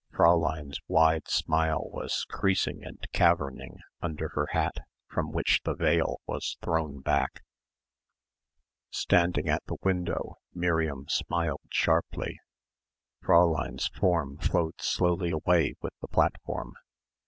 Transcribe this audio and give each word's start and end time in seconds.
Fräulein's 0.11 0.79
wide 0.87 1.27
smile 1.27 1.87
was 1.93 2.25
creasing 2.27 2.83
and 2.83 3.05
caverning 3.13 3.77
under 4.01 4.29
her 4.29 4.47
hat 4.47 4.79
from 5.07 5.31
which 5.31 5.61
the 5.63 5.75
veil 5.75 6.19
was 6.25 6.57
thrown 6.63 7.01
back. 7.01 7.43
Standing 8.89 9.47
at 9.47 9.63
the 9.67 9.77
window 9.83 10.39
Miriam 10.55 11.07
smiled 11.07 11.61
sharply. 11.69 12.39
Fräulein's 13.23 13.89
form 13.89 14.39
flowed 14.39 14.81
slowly 14.81 15.29
away 15.29 15.75
with 15.83 15.93
the 16.01 16.07
platform. 16.07 16.73